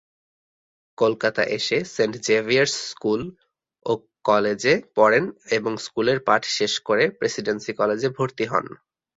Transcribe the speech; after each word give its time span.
কলকাতা 0.97 1.43
এসে 1.57 1.77
saint 1.95 2.15
xavier's 2.27 2.75
school 2.89 3.21
ও 3.85 3.91
কলেজে 4.25 4.73
পড়েন 4.95 5.25
এবং 5.57 5.71
স্কুলের 5.85 6.19
পাঠ 6.27 6.41
শেষ 6.57 6.73
করে 6.87 7.03
প্রেসিডেন্সি 7.19 7.71
কলেজে 7.73 8.09
ভর্তি 8.17 8.45
হন। 8.51 8.65